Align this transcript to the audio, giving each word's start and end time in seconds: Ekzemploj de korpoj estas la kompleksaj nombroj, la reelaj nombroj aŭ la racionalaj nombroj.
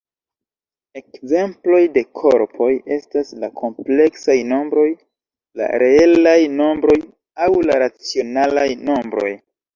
Ekzemploj 0.99 1.81
de 1.97 2.03
korpoj 2.21 2.69
estas 2.95 3.29
la 3.43 3.49
kompleksaj 3.59 4.37
nombroj, 4.53 4.87
la 5.63 5.69
reelaj 5.85 6.35
nombroj 6.57 6.99
aŭ 7.49 7.53
la 7.69 7.79
racionalaj 7.87 8.67
nombroj. 8.91 9.33